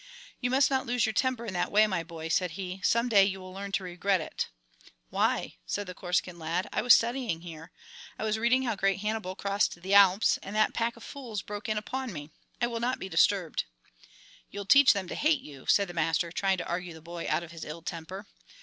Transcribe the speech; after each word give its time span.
"You 0.39 0.49
must 0.49 0.71
not 0.71 0.87
lose 0.87 1.05
your 1.05 1.13
temper 1.13 1.45
in 1.45 1.53
that 1.53 1.71
way, 1.71 1.85
my 1.85 2.01
boy," 2.01 2.27
said 2.29 2.53
he. 2.57 2.81
"Some 2.83 3.07
day 3.07 3.23
you 3.23 3.39
will 3.39 3.53
learn 3.53 3.71
to 3.73 3.83
regret 3.83 4.19
it." 4.19 4.47
"Why?" 5.11 5.57
said 5.67 5.85
the 5.85 5.93
Corsican 5.93 6.39
lad. 6.39 6.67
"I 6.73 6.81
was 6.81 6.95
studying 6.95 7.41
here, 7.41 7.71
I 8.17 8.23
was 8.23 8.39
reading 8.39 8.63
how 8.63 8.75
great 8.75 9.01
Hannibal 9.01 9.35
crossed 9.35 9.79
the 9.79 9.93
Alps, 9.93 10.39
and 10.41 10.55
that 10.55 10.73
pack 10.73 10.97
of 10.97 11.03
fools 11.03 11.43
broke 11.43 11.69
in 11.69 11.77
upon 11.77 12.11
me. 12.11 12.31
I 12.59 12.65
will 12.65 12.79
not 12.79 12.97
be 12.97 13.09
disturbed." 13.09 13.65
"You'll 14.49 14.65
teach 14.65 14.93
them 14.93 15.07
to 15.07 15.13
hate 15.13 15.41
you," 15.41 15.67
said 15.67 15.87
the 15.87 15.93
master, 15.93 16.31
trying 16.31 16.57
to 16.57 16.67
argue 16.67 16.95
the 16.95 17.01
boy 17.03 17.27
out 17.29 17.43
of 17.43 17.51
his 17.51 17.63
ill 17.63 17.83
temper. 17.83 18.25